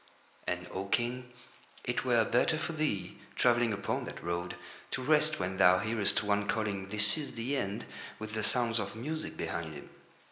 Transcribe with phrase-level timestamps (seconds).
[0.47, 1.31] And, O King,
[1.83, 4.55] it were better for thee, travelling upon that road,
[4.89, 7.85] to rest when thou hearest one calling: "This is the End,"
[8.17, 9.91] with the sounds of music behind him.